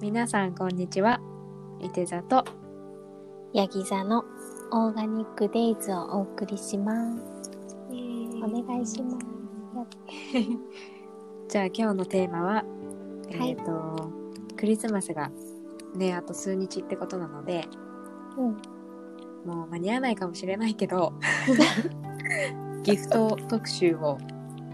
[0.00, 1.20] 皆さんこんにちは。
[1.80, 2.44] いて座と
[3.52, 4.24] ヤギ座の
[4.72, 7.50] オーガニックデイズをお送りします。
[8.42, 9.26] お願いします。
[11.48, 12.64] じゃあ今日のテーマは、は
[13.44, 14.10] いえっ、と
[14.56, 15.30] クリスマスが
[15.94, 17.68] ねあと数日ってことなので、
[18.36, 18.56] うん。
[19.48, 21.12] もう間に合わないかもしれないけど、
[22.82, 24.18] ギフト特集を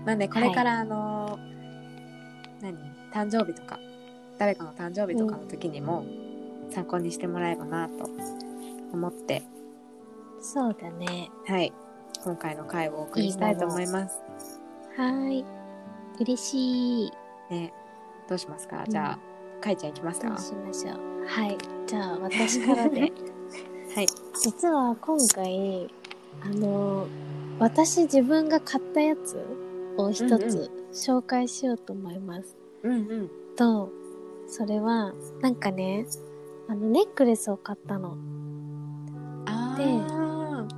[0.06, 1.38] なんでこれからあの、
[2.62, 2.90] 何？
[3.12, 3.78] 誕生日とか
[4.40, 6.02] 誰かの誕生日とかの時にも
[6.70, 8.08] 参考にしてもらえばなと
[8.90, 9.42] 思って、
[10.40, 11.30] そうだね。
[11.46, 11.70] はい
[12.24, 14.18] 今回の回をお送りしたいと思います。
[14.96, 15.44] はーい。
[16.20, 17.10] 嬉しい。
[17.50, 17.72] ね
[18.30, 20.28] どうしますか、うんじゃあかいちゃんいきますか？
[20.30, 21.26] どうしましょう。
[21.26, 21.58] はい。
[21.86, 23.12] じゃあ私からで。
[23.94, 24.06] はい
[24.42, 25.86] 実は今回、
[26.42, 27.06] あの、
[27.58, 29.36] 私自分が買ったやつ
[29.98, 32.56] を一うんうつ紹介しようと思います。
[32.84, 33.90] うんうんと、
[34.50, 36.04] それは、なんかね、
[36.68, 38.16] あの、ネックレスを買ったの。
[39.46, 40.68] あでー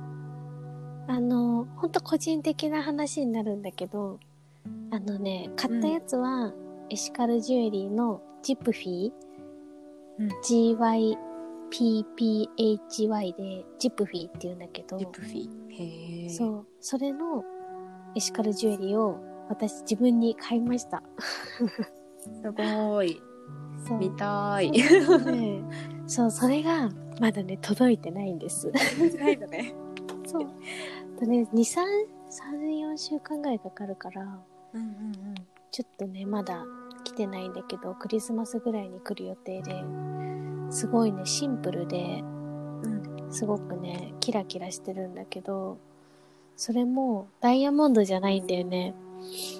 [1.07, 4.19] あの、ほんと個人的な話になるんだけど、
[4.91, 6.53] あのね、買ったやつは、
[6.89, 9.11] エシカルジュエリーのジップフィー、
[10.19, 10.29] うん。
[11.71, 16.29] GYPPHY でジップフィーって言うんだけどリッ、プフィー。
[16.29, 17.43] そう、それの
[18.15, 19.17] エシカルジュエリーを
[19.49, 21.01] 私自分に買いました。
[22.41, 23.19] すごい
[23.87, 23.97] そう。
[23.99, 24.83] 見たいね
[26.07, 28.71] そう、それがまだね、届いてないんです。
[29.19, 29.73] ないのね
[30.25, 30.47] そう。
[31.19, 31.81] とね、2、3、
[32.61, 34.21] 3、4週間ぐらいかかるから、
[34.73, 35.13] うんうん
[35.71, 36.63] ちょっとね、まだ
[37.03, 39.83] 来てないんだけど、クリスマスぐらいに来る予定で、
[40.69, 45.79] すごいね、シンプルで、うんうんすごくね、キラキラしてるんだけど、
[46.55, 48.93] それもダイヤモンドじゃないんだよね。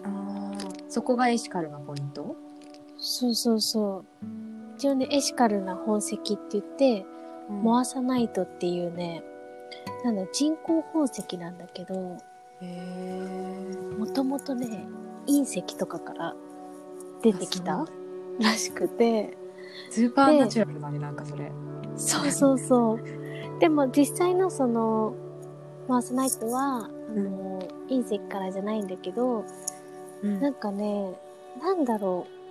[0.04, 2.36] あーそこがエシカルなポイント？
[3.06, 4.06] そうそうそう。
[4.78, 7.06] 一応ね、エシカルな宝石って言って、
[7.50, 9.22] モアサナイトっていうね、
[10.06, 12.18] なんだ、人工宝石なんだけど、
[14.00, 14.88] もともとね、
[15.28, 16.34] 隕石とかから
[17.22, 17.86] 出てきたあ
[18.40, 19.38] らしくて、
[19.90, 21.52] スーパーナチュラルだねなんかそれ。
[21.98, 23.60] そうそうそう。
[23.60, 25.14] でも実際のその、
[25.90, 29.44] モアサナイトは、あの、隕石からじゃないんだけど、
[30.24, 30.40] うん。
[30.40, 31.14] なんかね、
[31.62, 32.43] なんだろう。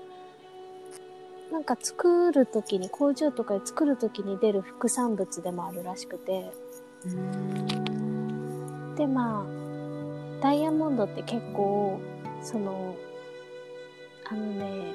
[1.53, 6.51] なんか作るときに、工場とかで作るときに出る副産物でもあるらしくて。
[8.97, 12.01] で、まあ、ダイヤモンドって結構、
[12.43, 12.97] その、
[14.31, 14.95] あのね、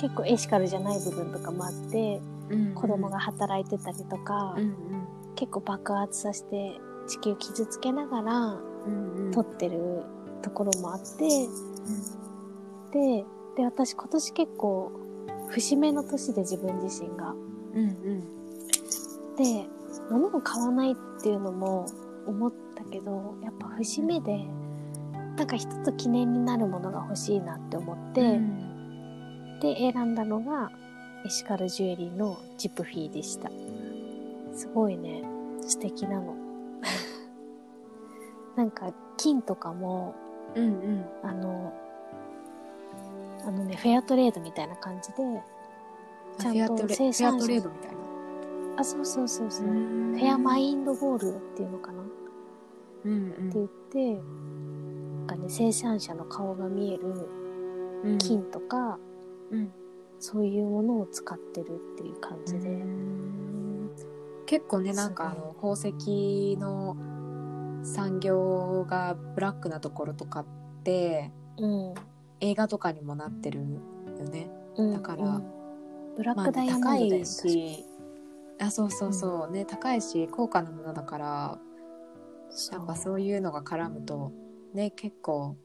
[0.00, 2.20] 結構エシカルじゃない部分とかもあって、
[2.76, 4.74] 子供が働いてたりとか、うん
[5.36, 8.40] 結構爆発させて地球傷つけながら
[8.86, 9.32] うんうん。
[9.32, 10.04] 撮ってる
[10.42, 11.48] ところもあって、
[12.92, 13.24] で、
[13.56, 14.92] で、私今年結構
[15.54, 17.30] 節目の年で自分自身が。
[17.74, 18.34] うんうん
[19.36, 19.66] で、
[20.10, 21.86] 物を買わないっていうのも
[22.26, 24.44] 思ったけど、やっぱ節目で、
[25.36, 30.70] なんか一つ記念になるものが欲しいなって思って、うんで、選んだのが
[31.26, 33.50] エシカルジュエリーのジップフィーでした。
[34.52, 35.24] すごいね、
[35.62, 36.36] 素敵なの。
[38.54, 40.14] なんか金とかも、
[40.54, 41.72] うんうんあの、
[43.46, 45.16] あのね、フェアトレードみたいな感じで、
[46.38, 47.96] ちゃんと生産者フェアトレードみたいな。
[48.78, 49.66] あ、そうそうそうそう。
[49.66, 52.02] フフェアマインドゴールドっていうのかな。
[52.02, 52.04] っ
[53.04, 53.50] うん。
[53.50, 57.28] て言って、なんかね、生産者の顔が見える
[58.04, 58.18] うん。
[58.18, 58.98] 金とか、
[59.50, 59.72] うん。
[60.18, 62.82] そういうものを使ってるっていう感じで。
[64.46, 66.96] 結構ねなんかあの宝石の
[67.82, 70.46] 産業がブラックなところとかっ
[70.82, 71.66] てう。
[71.66, 71.94] ん。
[72.44, 73.64] 映画とかにもなってるよ
[74.24, 74.50] ね。
[74.76, 74.92] うん。
[74.92, 75.54] だからうん
[76.16, 77.84] ブラッまあクダイヤモンド高だよ、いし。
[78.60, 81.58] あそうそうそう、ね高いし高価なものだから
[82.70, 84.32] やっぱそういうのが絡むと
[84.72, 85.56] ね結構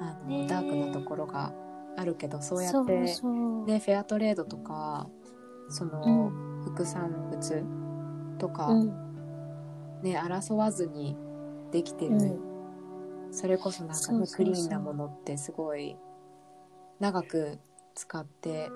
[0.00, 1.52] あの、ねダークなところが
[1.96, 5.08] あるけどそうやってねフェアトレードとか
[5.70, 6.30] その、
[6.64, 7.64] 副産物
[8.38, 8.88] とか、うん。
[10.02, 11.16] ね争わずに
[11.72, 12.53] できてる、うん。
[13.34, 15.96] それこそなんかねクリーンなものってすごい
[17.00, 17.58] 長く
[17.94, 18.70] 使って。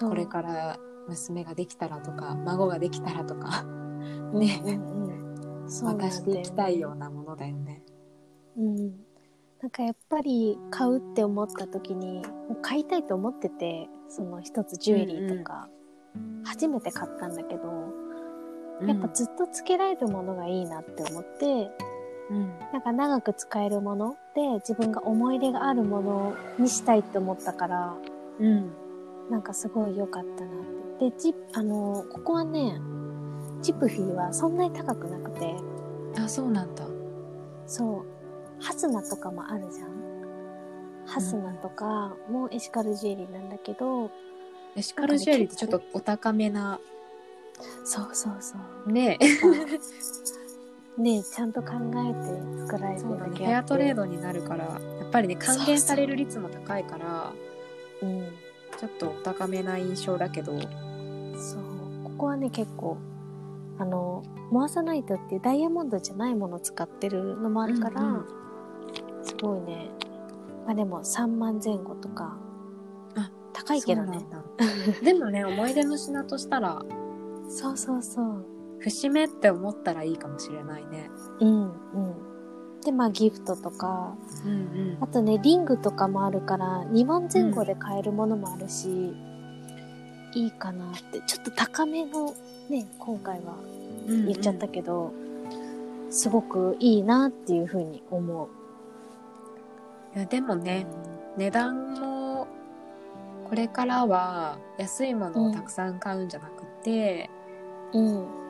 [0.00, 0.78] これから
[1.08, 3.62] 娘ができたらとか孫ができたらとか
[4.34, 4.60] ね。
[4.60, 5.06] ね、うん
[5.82, 7.82] 渡していきたいようなものだよね。
[8.56, 8.76] うん。
[9.60, 15.68] なんかやっぱり買うって思った時に、もう買いたいと思ってて、その一つジュエリーとか、
[16.44, 17.62] 初めて買ったんだけど、
[18.86, 21.70] やっぱずっとつけられるものがいいなって思って、
[22.30, 27.94] うんなんか長く使えるもので自分が思い出があるものにしたいって思ったから、
[28.40, 28.72] うん
[29.30, 30.64] なんかすごい良かったなっ
[30.98, 31.10] て。
[31.10, 32.80] で、ジあの、ここはね、
[33.60, 35.56] ジップフィーはそんなに高くなくて、
[36.16, 36.86] あそうなんだ
[37.66, 38.04] そ
[38.60, 39.96] う、ハスナとかもあるじゃん。
[41.06, 44.10] ハスナとかもエシカルジュエリーなんだけど、
[44.76, 46.78] エシカルジュエリーってちょっとお高めな
[47.84, 48.56] そうそうそ
[48.86, 48.92] う。
[48.92, 49.18] ね
[50.98, 54.02] ねちゃんと考えて作られてるだけフェアトレード。
[54.02, 57.32] ドになるからやっぱりね還元される率も高いから
[58.02, 58.28] うん。
[58.78, 60.52] ちょっとお高めな印象だけど
[61.38, 61.76] そう。
[62.04, 62.96] ここはね、結構、
[63.78, 68.26] あの、モアサナイトっていうダイヤモンドじゃないものを使ってるのもあるから、うんうん
[69.22, 69.90] すごいね。
[70.64, 72.38] まあでも3万前後とか。
[73.16, 74.24] あ高いけどね
[75.02, 76.80] でもね思い出の品としたら
[77.48, 78.46] そうそうそう。
[78.90, 81.10] 節目って思ったらいいかもしれないね
[81.40, 82.80] うんうん。
[82.84, 89.12] で、まあギフトとか、うんうんあとね、リングとかもあるから、2万前後で買えるものもあるし、
[90.34, 91.20] いいかなって。
[91.26, 92.32] ちょっと高めの
[92.68, 93.56] ね、今回は
[94.06, 95.12] 言っちゃったけど、
[96.10, 98.48] すごくいいなっていうふうに思う。
[100.16, 100.86] いやでもね
[101.36, 102.46] 値段も
[103.50, 107.28] これからは安いものをたくさん買うんじゃなくて、
[107.92, 108.45] うん。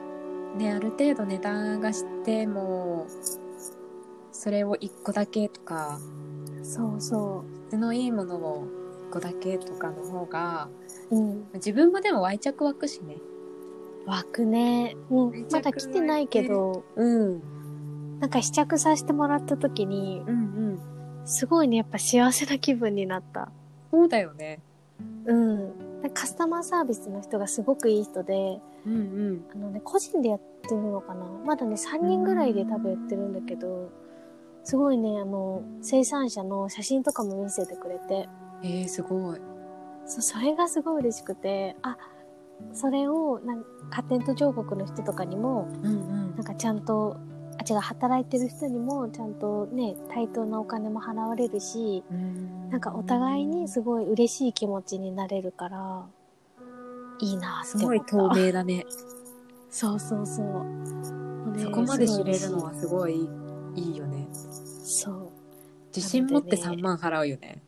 [0.57, 3.07] ねある程度値段がしても
[4.31, 5.99] それを1個だけとか
[6.63, 8.67] そうそ質のいいものを
[9.09, 10.69] 1個だけとかの方が
[11.11, 11.15] う。
[11.15, 11.47] うん。
[11.55, 13.17] 自分もでも愛着湧くしね
[14.05, 14.95] 湧くね。
[15.09, 17.41] もうめちゃくまだ来てないけど、うん
[18.19, 20.79] なんか試着させてもらった時に、うんうん
[21.25, 23.51] すごいね、やっぱ幸せな気分になった。
[23.91, 24.61] そうだよね
[25.25, 25.73] うん。
[26.13, 29.45] カスタマーサービスの人がすごくいい人で、うんうん。
[29.53, 31.25] あのね、個人でやってるのかな。
[31.45, 33.91] まだね、3人ぐらいで多分やってるんだけど、
[34.63, 38.27] すごいね、あの、生産者の写真とかも見せてくれて、
[38.63, 39.39] えー、すごい。
[40.05, 41.97] そうそれがすごい嬉しくて、あ、
[42.73, 46.35] それを、なんカテント彫刻の人とかにも、うんうん。
[46.35, 47.17] なんかちゃんと、
[47.69, 52.69] あ、違う、働いてる人にも、ちゃんとね、対等なお金も払われるし、うん。
[52.69, 56.05] なんかお互いにすごい嬉しい気持ちになれるから、
[57.19, 58.17] いいなってす思った。
[58.17, 58.85] ごい透明だね。
[59.69, 60.65] そうそうそう。
[61.51, 63.27] ねそこまで知れるのはすごい
[63.75, 63.97] いい。
[63.97, 64.27] よね。
[64.83, 65.29] そう。
[65.95, 66.81] 自信持ってなのでね。
[66.81, 67.61] 3万払うよね。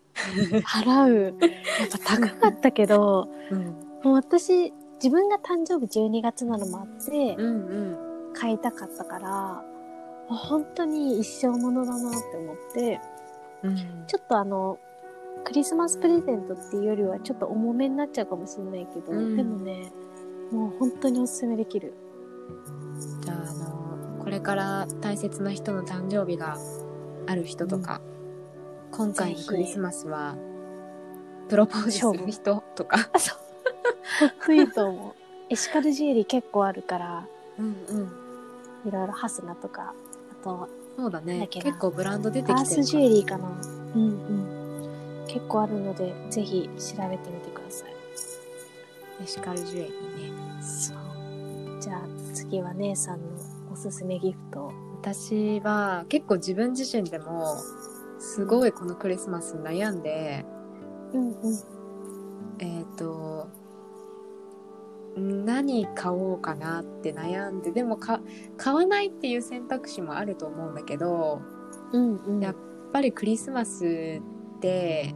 [0.64, 1.24] 払う。
[1.24, 3.66] やっぱ高かったけど、うん。
[4.04, 8.34] もう私、自分が誕生日12月なのもあって、うんうん。
[8.34, 9.64] 買いたかったから、
[10.36, 13.02] 本当に一生ものだなって思って、
[13.64, 13.76] うん
[14.08, 14.80] ちょっとあの、
[15.44, 19.92] クリスマスプレゼントっていうよりはちょっと重めになっちゃうかもしれないけど、うんでもね、
[20.52, 21.94] もう本当におすすめできる。
[23.22, 26.58] じゃああのこれから大切な人の誕生日が
[27.28, 28.02] ある人とか、
[28.92, 30.36] 今回のクリスマスは
[31.48, 33.38] プロポーズする人とかあ、そう。
[34.20, 35.14] 本当いいと思う。
[35.50, 37.28] エシカルジュエリー結構あるから、
[37.58, 37.70] うんう
[38.04, 38.12] ん
[38.86, 39.94] いろいろハスナとか、あ
[40.44, 43.50] と、そうだね結構ブランド出てアーきてるスジュエリーかな。
[43.96, 44.08] うんう
[45.24, 45.26] ん。
[45.28, 47.94] 結構あるので、ぜひ調べてみてください。
[49.22, 51.82] エシカルジュエリーねそう。
[51.82, 52.02] じゃあ
[52.34, 53.28] 次は姉さんの
[53.72, 54.72] おすすめギフトを。
[55.02, 57.56] 私は結構自分自身でも
[58.20, 60.46] すごいこのクリスマス悩んで
[61.14, 61.79] うんうん。
[65.46, 68.22] 何買おうかなって悩んででもか
[68.58, 71.42] 買わないっていう選択肢もあると思うんだけど
[71.92, 72.40] うんうん。
[72.40, 72.56] やっ
[72.94, 74.22] ぱりクリスマス
[74.58, 75.14] って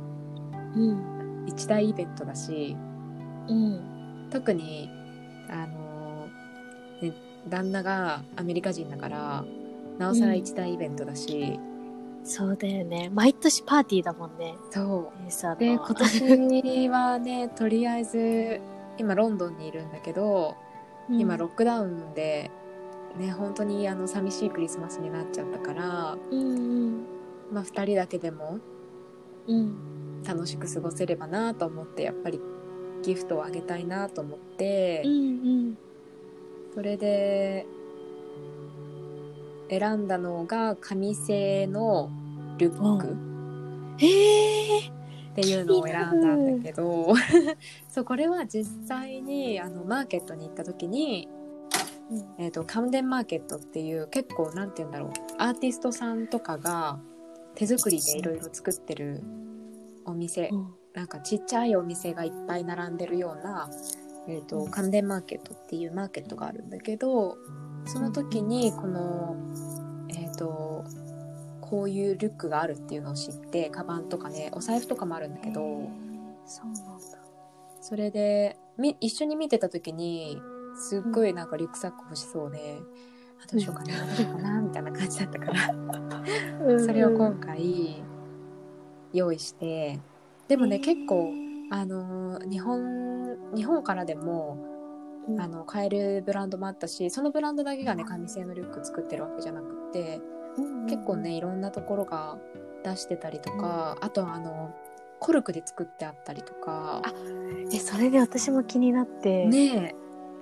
[0.76, 1.46] うん。
[1.48, 2.76] 一大イベントだし
[3.48, 4.28] うん。
[4.32, 4.90] 特に
[5.50, 6.28] あの、
[7.02, 7.14] ね、
[7.48, 9.46] 旦那がアメリカ人だから
[9.98, 11.60] なおさら一大イベントだし、
[12.24, 13.12] そうだよね。
[13.14, 14.56] 毎年パーティーだもんね。
[14.72, 15.60] そう。
[15.60, 18.62] で今年はねとりあえず
[18.98, 20.56] 今ロンドンにいるんだけど、
[21.10, 22.50] うん今ロックダウンで
[23.18, 27.06] ね本当にあの寂しいクリスマスになっちゃったから、うんうん。
[27.52, 28.60] まあ、2人だけでも
[29.48, 30.24] うん。
[30.24, 32.40] 楽しく過ごせればなと思ってやっぱり
[33.04, 35.16] ギフトをあげたいなと思って、うんう
[35.72, 35.78] ん。
[36.74, 37.66] それで
[39.70, 42.10] 選んだのが紙製の
[42.58, 43.16] リュック
[44.00, 45.03] ええ
[45.34, 47.16] っていうのを選んだんだけど
[47.90, 51.28] そうこれは実際にあのマーケットに行った時に、
[52.38, 57.00] えー、とカムデンマーケットっていう結構なんて言うんだろうアーティストさんとかが
[57.56, 59.24] 手作りでいろいろ作ってる
[60.06, 60.74] お店うん。
[60.94, 63.68] なんかちっちゃいお店がいっぱい並んでるような、
[64.28, 67.38] えー、とカムデンマーケットっていうマーケットがあるんだけど
[67.86, 69.36] その時にこの
[70.10, 70.73] えっ、と
[71.70, 75.62] こういうリュックがあるっていうのを知ってカバンとかねお財布とかもあるんだけど
[76.46, 76.80] そうなんだ。
[77.00, 80.42] そそれでみ一緒に見てた時に
[80.76, 82.80] すっごいなんかリュックサック欲しそうで、
[83.44, 86.80] あどうしようかな、どうしようかなみたいな感じだったから。
[86.80, 88.04] それを今回
[89.14, 90.00] 用意して
[90.48, 90.84] でもね、えー。
[90.84, 91.32] 結構
[91.72, 94.58] あのー日本日本からでも
[95.28, 95.40] うん。
[95.40, 100.20] あの買えるブランドもあったしそのブランドだけがね紙製のリュック作ってるわけじゃなくって
[100.58, 102.38] うん結構ねいろんなところが
[102.84, 104.74] 出してたりとか、あとはあの
[105.20, 107.02] コルクで作ってあったりとか。
[107.04, 107.14] あ
[107.72, 109.96] えそれで私も気になってね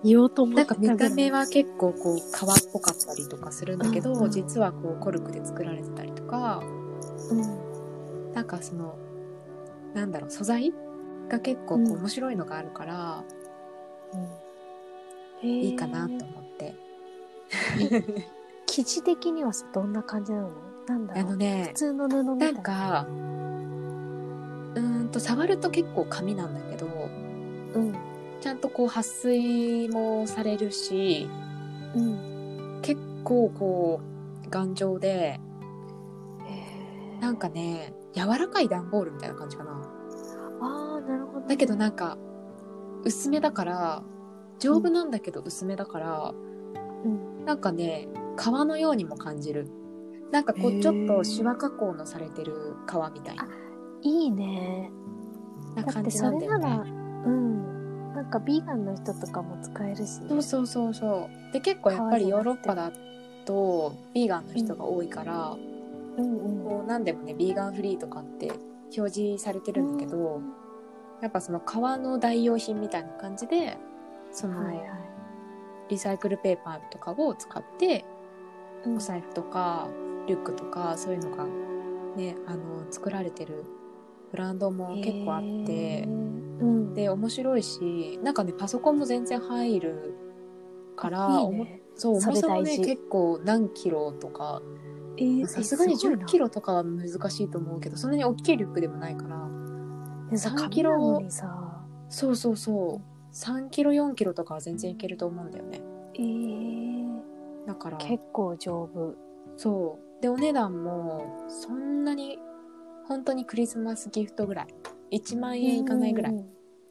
[0.03, 6.61] 言おうと思えったなんか見た目は結構こう革っぽかったりとかするんだけど、うんうん実はこうコルクで作られてたりとか。
[7.29, 8.33] うん。
[8.33, 8.97] なんかその
[9.93, 10.73] なんだろう素材
[11.27, 13.23] が結構こううん面白いのがあるから、
[15.43, 15.47] うん。
[15.47, 16.73] いいかなと思って。
[18.71, 20.49] 生地的にはさどんな感じなの？
[20.87, 21.23] なんだろう？
[21.25, 22.49] あのね普通の布みたな。
[22.51, 27.95] いんかうーんと触ると結構紙なんだけどうん。
[28.39, 31.27] ちゃんとこう撥水もされるし
[31.95, 32.79] うん。
[32.81, 33.99] 結構こ
[34.45, 35.39] う頑丈で
[37.19, 39.71] なんかね柔らかい段ボールみたいな感じかな。
[40.61, 41.47] ああなるほど。
[41.47, 42.17] だけどなんか
[43.03, 44.01] 薄めだから
[44.59, 46.33] 丈夫なんだけど薄めだから、
[47.03, 47.45] うん。
[47.45, 48.07] なんかね
[48.41, 49.69] 革のようにも感じる。
[50.31, 53.35] なんかこうちょっとシワ加工のされてる革みたい
[54.01, 54.89] いいね。
[55.75, 56.67] な感じなんだよね。
[56.67, 58.13] れなん。
[58.15, 60.29] なんかビーガンの人とかも使えるしね。
[60.29, 61.53] そうそうそうそう。
[61.53, 62.91] で結構やっぱりヨーロッパだ
[63.45, 65.55] とビーガンの人が多いから、
[66.17, 66.37] うん。
[66.37, 68.51] うんこう何でもねビーガンフリーとかって
[68.97, 70.41] 表示されてるんだけど、
[71.21, 73.77] やっぱその革の代用品みたいな感じで
[74.31, 74.85] その、はいはい。
[75.89, 78.10] リサイクルペーパーとかを使ってうん
[78.85, 79.87] お財布とか
[80.27, 81.45] リュックとかそういうのが
[82.15, 83.65] ねあの作られてる
[84.31, 86.07] ブランドも結構あって。
[86.93, 90.13] で面白いしなんかねパソコンも全然入る
[90.95, 91.81] からね。
[91.95, 94.61] そう重さもね結構何キロとか
[95.17, 99.49] えーさすがに10えすごいなキロとかは難しいと思うけどそんなに大きいリュックでもないから
[100.29, 101.23] でさ3キロ
[102.09, 103.11] そうそうそう。
[103.33, 105.81] 3キロ4キロとかは全然いけると思うんだよね。
[106.15, 106.80] えー、
[107.67, 107.97] だから。
[107.97, 109.15] 結構丈夫。
[109.57, 110.21] そう。
[110.21, 112.37] でお値段もそんなに
[113.07, 114.67] 本当にクリスマスギフトぐらい。
[115.11, 116.45] 1万円いかないぐらい、うんうん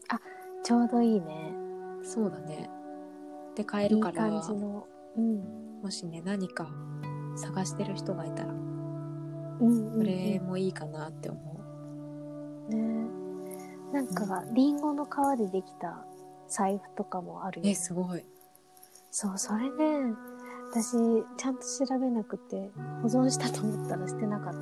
[0.09, 0.21] あ
[0.63, 1.55] ちょうどいいね。
[2.03, 2.69] そうだね。
[3.55, 4.29] で買えいいるから。
[4.29, 4.87] 感じの。
[5.17, 5.81] うん。
[5.83, 6.69] もしね何か
[7.37, 8.53] 探してる人がいたら。
[8.53, 8.61] うん
[9.61, 10.01] うんうん。
[10.01, 11.61] それもいいかなって思
[12.69, 13.09] う、ね。
[13.93, 16.05] なんかリンゴの皮でできた
[16.49, 18.25] 財布とかもあるよ、えね、すごい。
[19.11, 20.15] そうそれね
[20.71, 20.93] 私
[21.37, 22.71] ちゃんと調べなくて
[23.03, 24.61] 保存したと思ったらしてなかった。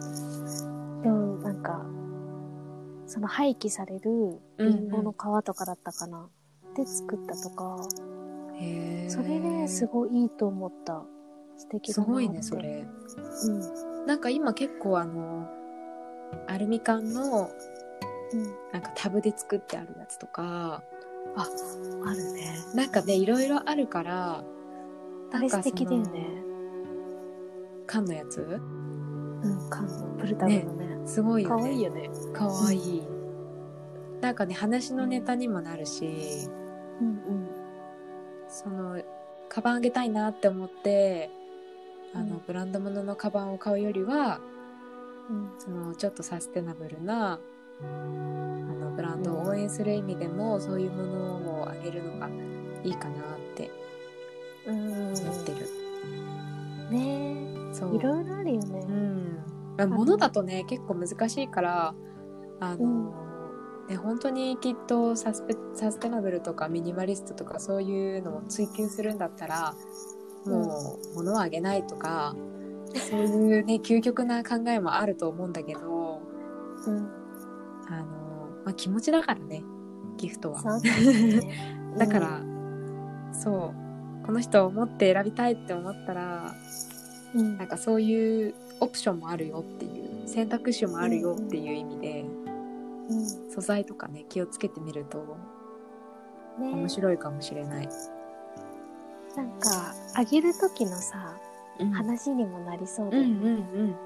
[1.03, 1.85] でもなんか
[3.07, 6.29] その廃棄されるリンゴの皮とかだったかな、
[6.75, 7.77] で作ったとか。
[8.57, 11.03] へえそれねすごいいいと思った。
[11.59, 12.87] 素敵だなすごいねそれ。
[13.45, 14.07] うん。
[14.07, 15.47] なんか今結構あの
[16.47, 17.51] アルミ缶の
[18.33, 18.43] うん。
[18.73, 20.83] なんかタブで作ってあるやつとか。
[21.37, 21.47] あ
[22.07, 22.55] あるね。
[22.75, 24.43] なんかねいろいろあるから
[25.33, 26.27] あれ素敵だよね。
[27.87, 28.41] 缶のやつ？
[28.41, 30.99] うん缶のプルタブのね。
[31.07, 32.11] すごいよ可ね愛いよね。
[32.33, 32.77] かわい。
[32.77, 33.03] い
[34.21, 36.49] なんかね話のネタにもなるし。
[37.01, 37.49] うん
[38.49, 39.03] その
[39.51, 41.31] カバンあげたいなって思って
[42.15, 42.43] あの、うん。
[42.47, 44.41] ブランド物のカバンを買うよりは
[45.31, 45.51] うん。
[45.59, 47.39] そのちょっとサステナブルな
[47.81, 52.29] あのブランドを応援する意味でも、そういうものをあげるのが
[52.83, 53.78] いいかなってうんうん
[54.73, 55.59] 思ってる、
[56.91, 57.39] ね
[57.73, 57.95] そう。
[57.95, 58.81] えいろいろあるよね。
[58.81, 59.39] うん。
[59.77, 61.95] まあ、物だとね結構難しいから
[62.61, 63.15] あの、
[63.89, 69.75] ね、本当にきっとサスペサステナブルとかミニマリストとかそういうのを追求するんだったら
[70.45, 72.35] もう物をあげないとか、
[73.11, 76.21] そういうね 究極な考えもあると思うんだけど
[76.87, 76.97] うん。
[77.89, 78.07] あの、
[78.65, 79.63] まあ、気持ちだからね
[80.17, 80.63] ギフトは。
[80.63, 81.79] だね。
[81.97, 82.43] だから、
[83.33, 83.88] そう
[84.29, 86.55] この人を持って選びたいって思ったら
[87.35, 87.57] うん。
[87.57, 92.27] なんかそういうオプションもあるよっていう選択肢もあるよっていう意味で、
[93.09, 93.27] うん。
[93.51, 95.39] 素材とかね気をつけてみると
[96.61, 96.71] ね。
[96.75, 97.89] 面白いかもしれない。
[99.35, 101.35] なんかあげる時のさ
[101.81, 101.91] うん。
[101.93, 103.97] 話にもなりそうで、うんうん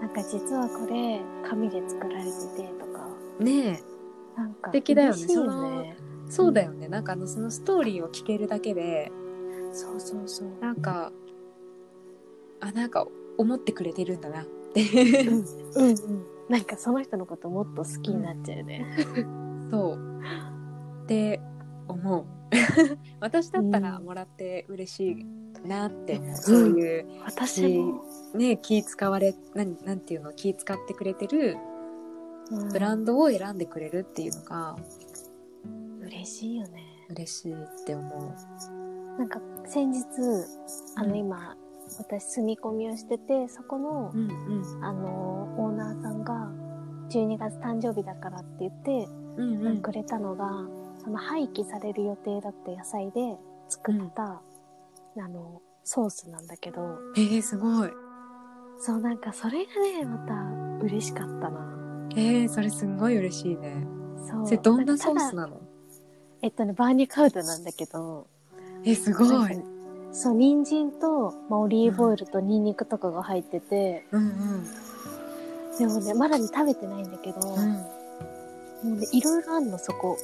[0.00, 3.08] なんか実はこれ紙で作られててとか。
[3.40, 3.44] うん。
[3.44, 3.82] ね
[4.36, 5.96] なんか素敵だよね嬉しいよね。
[5.98, 6.86] えそうだよね。
[6.86, 9.10] なんかあのそのストーリーを聞けるだけで
[9.72, 10.48] そうそうそう。
[10.60, 11.12] なんか
[12.60, 13.06] あなんか
[13.38, 14.42] 思ってくれてるんだな。
[14.42, 14.44] っ
[14.74, 14.82] て
[15.26, 15.96] うんうん。
[16.48, 18.86] なんかその人のこともっと好きになっちゃうよね、
[19.70, 20.22] そう。
[21.04, 21.40] って
[21.88, 22.24] 思う。
[23.20, 25.26] 私だったらもらって嬉し
[25.64, 28.04] いなって思う、そういう私も、
[28.34, 31.56] ね気使われなんなんていうの気使ってくれてる
[32.50, 32.68] うん。
[32.68, 34.76] ブランドを選んでくれるっていうのが
[36.00, 37.06] 嬉しいよね。
[37.10, 38.34] 嬉しいって思
[39.18, 40.04] なんか先日、
[40.96, 41.56] あのうん今、
[41.98, 46.50] 私住み込みをしてて、そこのう。、うんうんあの、オーナーさんが、
[47.08, 50.50] 12月誕生日だからって言って、うんうんくれたのが、
[51.02, 53.36] その廃棄される予定だった野菜で
[53.68, 54.40] 作った、
[55.18, 57.90] あの、ソースなんだけど、えー、すごい。
[58.78, 62.08] そうなんかそれがね、また嬉しかったな。
[62.16, 63.86] えー、それすんごい嬉しいね。
[64.28, 64.44] そう。
[64.46, 65.60] それどんなソースなの？
[66.42, 68.26] えっとね、バーニャカウダなんだけど、
[68.86, 69.28] えー、すごい。
[70.12, 74.64] そう、人参と、まあ、オリーブオイルとニンニクとかが入ってて、うんうん。
[75.78, 77.82] でもね、まだね、食べてないんだけど、うん、も
[78.84, 80.16] うね、いろいろあんの、そこ。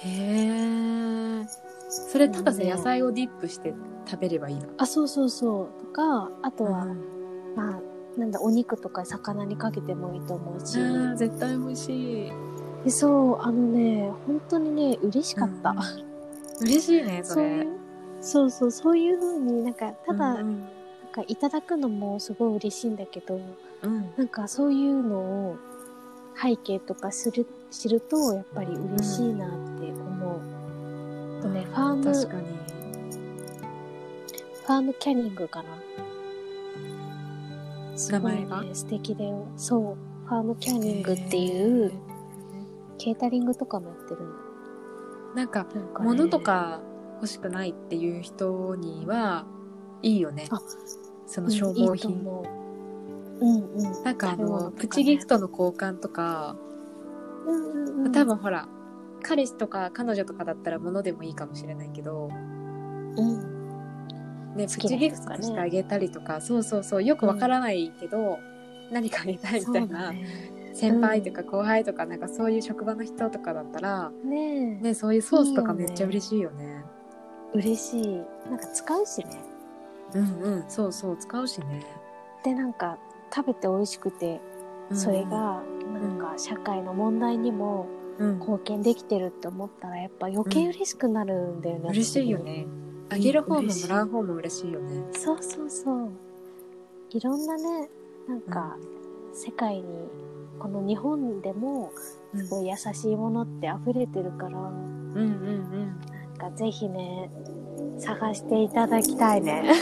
[0.00, 1.46] へえ。
[1.88, 3.72] それただね野菜をディップして
[4.06, 4.68] 食べればいいの？
[4.76, 5.86] あ、そうそうそう。
[5.86, 6.98] とか、あとは、うん
[7.56, 7.80] まあ、
[8.20, 12.32] なんだ、お肉とか魚にかけてもいいと思うし、あー絶対美味しい。
[12.84, 15.70] でそう、あのね、本当にね、嬉しかった。
[15.70, 16.09] うん
[16.60, 17.42] 嬉しいね、それ。
[17.42, 17.68] そういう、
[18.20, 20.68] そうそう、そういう風になんか、ただ、うん
[21.10, 23.40] なんかいただくのもすごい嬉しいんだけど、
[23.82, 25.56] うん、なんかそういうのを
[26.40, 29.50] 背景とかする知るとやっぱり嬉しいなっ
[29.80, 31.42] て思う。
[31.42, 32.46] とね、ファーム、確かに。
[34.64, 35.68] ファームキャニングかな。
[37.96, 39.48] すごい名前ね、素敵だよ。
[39.56, 41.92] そう、ファームキャニングっていう、
[42.98, 44.49] ケータリングとかもやってるんだ。
[45.34, 45.66] なんか、
[46.00, 46.80] 物とか
[47.16, 49.46] 欲しくないっていう人には
[50.02, 50.60] いいよねあ。
[51.26, 51.84] その消耗品。
[51.84, 52.60] うんいいと思う。
[53.40, 54.04] うんうん。
[54.04, 56.56] なんかあの、ねプチギフトの交換とか、
[57.46, 58.68] うんうんうん、多分ほら、
[59.22, 62.30] 彼氏とか彼女とかだったら物でもいいかもしれないけど、
[63.16, 68.38] うん、ね、プチギフトしてあげたりとか、そうそうそう、よくわからないけど、
[68.90, 70.59] 何かあげたいみたいな、ね。
[70.72, 76.84] 先輩とか後輩とか、なんかそういう職場の人とかだったら、ねえね、そういうソースとかめっちゃ嬉しいよね。
[77.52, 78.06] 嬉しい。
[78.48, 79.44] なんか使うしね。
[80.14, 81.84] うんうん、そうそう、使うしね。
[82.44, 82.98] で、なんか
[83.34, 84.40] 食べて美味しくて、
[84.90, 87.86] うんそれ、がなんか社会の問題にも
[88.20, 91.88] うん、貢献できてるって思ったらやっぱ余計嬉しくなるんだよね。
[91.88, 92.66] 嬉しいよね。
[93.08, 95.02] あげる方ももらう方も嬉しいよね。
[95.10, 95.22] 私。
[95.22, 96.10] そうそうそう。
[97.10, 97.88] いろんなね、
[98.28, 98.76] なんか
[99.32, 99.82] 世界に、
[100.60, 101.90] この日本でも
[102.32, 106.00] うん、すごい優しいものって溢れてるから、うんうんうん。
[106.38, 107.28] なんかぜひね、
[107.98, 109.72] 探していただきたいね。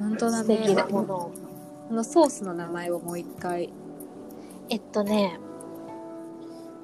[0.00, 0.74] 本当だ素敵ね。
[0.74, 1.32] なものを。
[1.88, 3.72] このソースの名前をもう一回。
[4.70, 5.38] えっとね、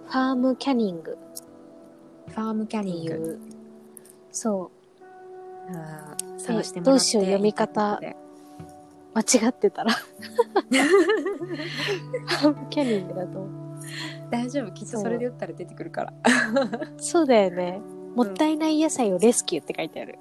[0.06, 1.16] ファームキャニング
[2.28, 3.40] ファームキャニング。
[4.32, 4.70] そ
[5.70, 6.92] う、あー探してもらって。
[6.92, 8.00] どうしよう読み方
[9.16, 9.94] 間違ってたら。
[12.68, 13.50] キャニングだと思う。
[14.30, 14.72] 大丈夫。
[14.72, 16.12] きっとそれで打ったら出てくるから。
[16.98, 17.80] そうだよね。
[18.14, 20.18] もったいない野菜をレスキューって書いてある。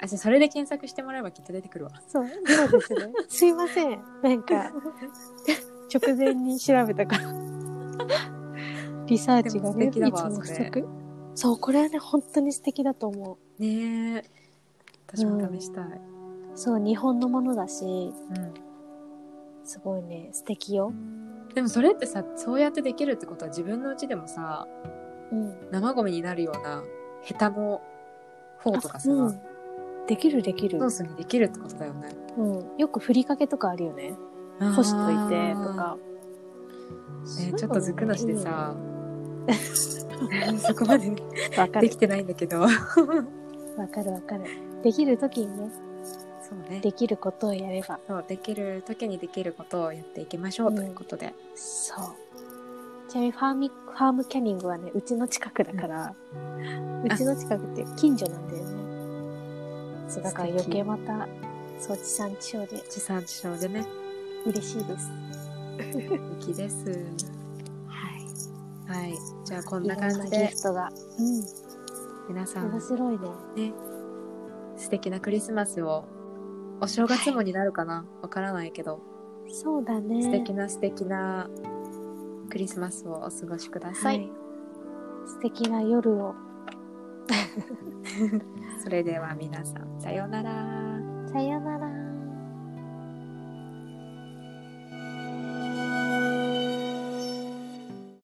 [0.00, 1.90] あ、じゃあそれで検索してもらえばきっと出てくるわ。
[2.06, 3.12] そう、そうですね。
[3.28, 4.00] すいません。
[4.22, 4.72] なんか、
[5.92, 7.34] 直前に調べたから。
[9.06, 10.88] リサーチがね、いつでも不足。
[11.34, 13.62] そう、これはね、本当に素敵だと思う。
[13.62, 14.24] ねえ。
[15.08, 16.00] 私も試したい。
[16.60, 18.12] そう、日本のものだし、うん。
[19.64, 20.92] すごいね、素敵よ。
[21.54, 24.68] でもそれってさ、そうやってできるってことは自分のうちでもさ、
[25.32, 25.70] うん。
[25.70, 26.84] 生ゴミになるような
[27.22, 27.80] ヘタの
[28.58, 29.40] 方とかさ、うん。
[30.06, 30.90] できるできるソー。
[30.90, 32.10] スにできるってことだよね。
[32.36, 32.76] うん。
[32.76, 34.14] よくふりかけとかあるよね。
[34.58, 35.96] 干しといてとか。
[37.38, 38.76] ね、ちょっとずくのしてさ、
[40.58, 41.10] そこまで
[41.56, 41.96] わかるでき。
[41.96, 42.60] てないんだけど。
[42.60, 44.44] わかるわかる。
[44.82, 45.70] できるときにね、
[46.50, 46.80] そうね。
[46.80, 48.00] できることをやれば。
[48.08, 51.32] そう、できる時にできることをやっていきましょうということで。
[51.54, 52.30] そう。
[53.08, 56.14] ちなみにファーミ、ファームキャニングはね、うちの近くだから、
[57.04, 60.10] うちの近くって近所なんだよね。
[60.10, 61.28] そう、だから余計また、
[61.78, 63.84] そう、地産地消で地産地消でね、
[64.44, 65.10] 嬉しいです。
[65.80, 66.86] 人気です。
[67.88, 69.00] はい。
[69.00, 69.14] はい。
[69.44, 70.88] じゃあこんいな感じでフトが。
[71.18, 71.70] うん。
[72.28, 73.18] 皆さん面白い
[73.56, 73.70] ね。
[73.70, 73.72] ね、
[74.76, 76.04] 素敵なクリスマスを、
[76.80, 78.04] お正月もになるかな？
[78.22, 79.00] わからないけど、
[79.48, 80.22] そうだね。
[80.22, 81.48] 素敵な素敵な
[82.50, 84.08] クリスマスをお過ごしくださ。
[84.08, 84.30] はいい。
[85.26, 86.34] 素敵な夜を。
[88.82, 90.52] それでは皆さん、さようなら。
[91.32, 91.79] さよなら。